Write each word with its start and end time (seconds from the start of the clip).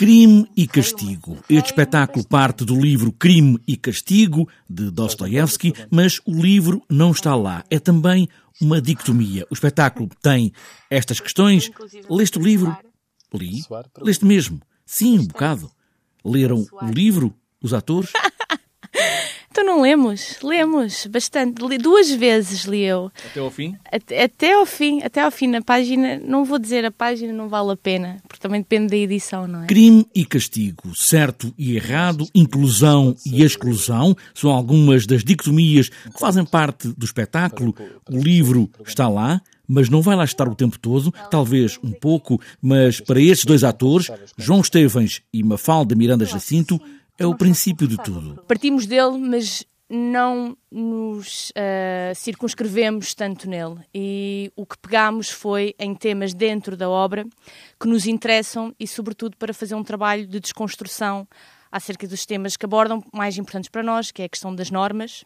Crime 0.00 0.50
e 0.56 0.66
Castigo. 0.66 1.36
Este 1.46 1.72
espetáculo 1.72 2.26
parte 2.26 2.64
do 2.64 2.74
livro 2.74 3.12
Crime 3.12 3.60
e 3.68 3.76
Castigo, 3.76 4.48
de 4.66 4.90
Dostoevsky, 4.90 5.74
mas 5.90 6.22
o 6.24 6.32
livro 6.40 6.82
não 6.88 7.10
está 7.10 7.34
lá. 7.34 7.62
É 7.68 7.78
também 7.78 8.26
uma 8.58 8.80
dicotomia. 8.80 9.46
O 9.50 9.52
espetáculo 9.52 10.08
tem 10.22 10.54
estas 10.88 11.20
questões. 11.20 11.70
Leste 12.08 12.38
o 12.38 12.42
livro? 12.42 12.74
Li. 13.34 13.62
Leste 13.98 14.24
mesmo? 14.24 14.62
Sim, 14.86 15.18
um 15.18 15.26
bocado. 15.26 15.70
Leram 16.24 16.64
o 16.80 16.86
livro, 16.86 17.34
os 17.62 17.74
atores? 17.74 18.10
Então 19.50 19.64
não 19.64 19.82
lemos? 19.82 20.38
Lemos 20.42 21.06
bastante. 21.06 21.60
Li, 21.66 21.76
duas 21.76 22.10
vezes 22.10 22.64
li 22.64 22.82
eu. 22.82 23.10
Até 23.30 23.40
ao 23.40 23.50
fim? 23.50 23.76
Até, 23.90 24.22
até 24.22 24.52
ao 24.54 24.64
fim, 24.64 25.02
até 25.02 25.22
ao 25.22 25.30
fim 25.30 25.48
na 25.48 25.60
página, 25.60 26.20
não 26.24 26.44
vou 26.44 26.58
dizer 26.58 26.84
a 26.84 26.90
página, 26.90 27.32
não 27.32 27.48
vale 27.48 27.72
a 27.72 27.76
pena, 27.76 28.18
porque 28.28 28.40
também 28.40 28.60
depende 28.60 28.88
da 28.88 28.96
edição, 28.96 29.48
não 29.48 29.64
é? 29.64 29.66
Crime 29.66 30.06
e 30.14 30.24
castigo, 30.24 30.94
certo 30.94 31.52
e 31.58 31.74
errado, 31.74 32.28
inclusão 32.32 33.14
e 33.26 33.42
exclusão, 33.42 34.16
são 34.32 34.50
algumas 34.50 35.04
das 35.04 35.24
dicotomias 35.24 35.88
que 35.88 36.20
fazem 36.20 36.44
parte 36.44 36.88
do 36.88 37.04
espetáculo. 37.04 37.74
O 38.08 38.18
livro 38.18 38.70
está 38.86 39.08
lá, 39.08 39.40
mas 39.66 39.88
não 39.88 40.00
vai 40.00 40.16
lá 40.16 40.24
estar 40.24 40.48
o 40.48 40.54
tempo 40.54 40.78
todo, 40.78 41.12
talvez 41.30 41.78
um 41.82 41.92
pouco, 41.92 42.40
mas 42.60 43.00
para 43.00 43.20
estes 43.20 43.44
dois 43.44 43.64
atores, 43.64 44.08
João 44.36 44.60
Estevens 44.60 45.22
e 45.32 45.42
Mafalda 45.42 45.94
Miranda 45.94 46.24
Jacinto, 46.24 46.80
é 47.20 47.26
o 47.26 47.34
princípio 47.34 47.86
de 47.86 47.96
tudo. 47.98 48.42
Partimos 48.48 48.86
dele, 48.86 49.18
mas 49.18 49.64
não 49.88 50.56
nos 50.70 51.50
uh, 51.50 52.14
circunscrevemos 52.14 53.12
tanto 53.12 53.48
nele. 53.48 53.78
E 53.94 54.50
o 54.56 54.64
que 54.64 54.78
pegámos 54.78 55.28
foi 55.28 55.74
em 55.78 55.94
temas 55.94 56.32
dentro 56.32 56.76
da 56.76 56.88
obra 56.88 57.26
que 57.78 57.86
nos 57.86 58.06
interessam 58.06 58.74
e, 58.78 58.86
sobretudo, 58.86 59.36
para 59.36 59.52
fazer 59.52 59.74
um 59.74 59.84
trabalho 59.84 60.26
de 60.26 60.40
desconstrução 60.40 61.28
acerca 61.70 62.06
dos 62.06 62.24
temas 62.24 62.56
que 62.56 62.64
abordam 62.64 63.04
mais 63.12 63.36
importantes 63.36 63.68
para 63.68 63.82
nós, 63.82 64.10
que 64.10 64.22
é 64.22 64.24
a 64.24 64.28
questão 64.28 64.54
das 64.54 64.70
normas, 64.70 65.24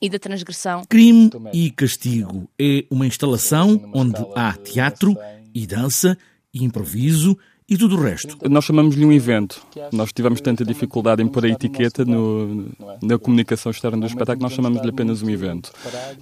e 0.00 0.08
da 0.08 0.18
transgressão. 0.18 0.84
Crime 0.88 1.30
e 1.52 1.70
Castigo 1.70 2.48
é 2.58 2.84
uma 2.90 3.06
instalação 3.06 3.90
onde 3.94 4.20
há 4.34 4.52
teatro 4.52 5.16
e 5.54 5.66
dança 5.66 6.18
e 6.52 6.62
improviso 6.64 7.38
e 7.66 7.78
tudo 7.78 7.96
o 7.96 8.00
resto. 8.00 8.36
Nós 8.48 8.66
chamamos-lhe 8.66 9.06
um 9.06 9.12
evento. 9.12 9.62
Nós 9.90 10.12
tivemos 10.12 10.40
tanta 10.42 10.64
dificuldade 10.66 11.22
em 11.22 11.26
pôr 11.26 11.46
a 11.46 11.48
etiqueta 11.48 12.04
no, 12.04 12.66
na 13.02 13.18
comunicação 13.18 13.72
externa 13.72 13.98
do 13.98 14.06
espetáculo, 14.06 14.42
nós 14.42 14.52
chamamos-lhe 14.52 14.90
apenas 14.90 15.22
um 15.22 15.30
evento. 15.30 15.72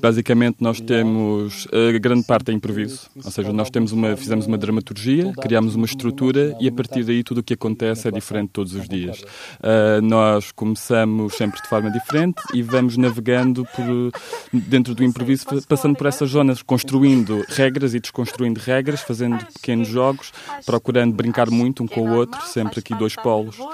Basicamente, 0.00 0.58
nós 0.60 0.80
temos 0.80 1.66
a 1.72 1.98
grande 1.98 2.24
parte 2.24 2.52
é 2.52 2.54
improviso, 2.54 3.10
ou 3.24 3.30
seja, 3.30 3.52
nós 3.52 3.70
temos 3.70 3.90
uma, 3.90 4.16
fizemos 4.16 4.46
uma 4.46 4.56
dramaturgia, 4.56 5.32
criámos 5.32 5.74
uma 5.74 5.84
estrutura 5.86 6.56
e 6.60 6.68
a 6.68 6.72
partir 6.72 7.02
daí 7.02 7.24
tudo 7.24 7.38
o 7.38 7.42
que 7.42 7.54
acontece 7.54 8.06
é 8.06 8.10
diferente 8.12 8.50
todos 8.52 8.74
os 8.74 8.88
dias. 8.88 9.20
Uh, 9.20 10.00
nós 10.00 10.52
começamos 10.52 11.34
sempre 11.34 11.60
de 11.60 11.68
forma 11.68 11.90
diferente 11.90 12.40
e 12.54 12.62
vamos 12.62 12.96
navegando 12.96 13.66
por, 13.74 14.12
dentro 14.52 14.94
do 14.94 15.02
improviso, 15.02 15.44
passando 15.66 15.96
por 15.96 16.06
essas 16.06 16.30
zonas, 16.30 16.62
construindo 16.62 17.44
regras 17.48 17.94
e 17.94 18.00
desconstruindo 18.00 18.60
regras, 18.60 19.00
fazendo 19.00 19.44
pequenos 19.46 19.88
jogos, 19.88 20.32
procurando 20.64 21.14
brincar 21.14 21.31
brincar 21.32 21.50
muito 21.50 21.82
um 21.82 21.86
com 21.86 22.02
o 22.02 22.14
outro, 22.14 22.40
sempre 22.42 22.80
aqui 22.80 22.94
dois 22.94 23.16
polos 23.16 23.58
uh, 23.58 23.70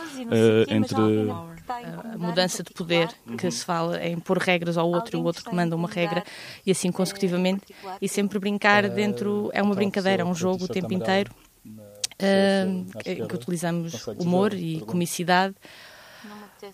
entre 0.68 0.96
a 2.14 2.16
mudança 2.16 2.62
de 2.62 2.70
poder 2.70 3.08
que 3.36 3.50
se 3.50 3.64
fala 3.64 4.02
em 4.02 4.18
pôr 4.18 4.38
regras 4.38 4.78
ao 4.78 4.88
outro 4.88 5.16
e 5.16 5.20
o 5.20 5.24
outro 5.24 5.44
que 5.44 5.54
manda 5.54 5.74
uma 5.74 5.88
regra 5.88 6.22
e 6.64 6.70
assim 6.70 6.92
consecutivamente 6.92 7.62
e 8.00 8.08
sempre 8.08 8.38
brincar 8.38 8.88
dentro 8.88 9.50
é 9.52 9.60
uma 9.60 9.74
brincadeira, 9.74 10.22
é 10.22 10.24
um 10.24 10.34
jogo 10.34 10.64
o 10.64 10.68
tempo 10.68 10.92
inteiro 10.94 11.34
uh, 11.66 12.86
em 13.04 13.26
que 13.26 13.34
utilizamos 13.34 14.06
humor 14.06 14.54
e 14.54 14.80
comicidade 14.80 15.54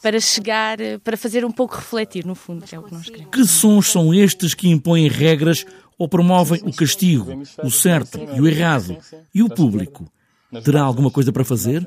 para 0.03 0.21
chegar, 0.21 0.79
para 1.03 1.17
fazer 1.17 1.45
um 1.45 1.53
pouco 1.53 1.77
refletir, 1.77 2.25
no 2.25 2.35
fundo, 2.35 2.65
que 2.65 2.75
é 2.75 2.79
o 2.79 2.83
que 2.83 2.93
nós 2.93 3.07
queremos. 3.07 3.31
Que 3.31 3.45
sons 3.45 3.91
são 3.91 4.15
estes 4.15 4.55
que 4.55 4.69
impõem 4.69 5.09
regras 5.09 5.67
ou 5.99 6.09
promovem 6.09 6.63
o 6.65 6.73
castigo, 6.73 7.43
o 7.63 7.71
certo 7.71 8.19
e 8.35 8.41
o 8.41 8.49
errado, 8.49 8.97
e 9.35 9.43
o 9.43 9.49
público? 9.49 10.11
Terá 10.63 10.83
alguma 10.83 11.11
coisa 11.11 11.33
para 11.33 11.45
fazer? 11.45 11.87